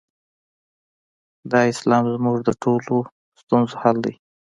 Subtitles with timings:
[1.51, 2.95] دا اسلام زموږ د ټولو
[3.41, 4.13] ستونزو حل دی.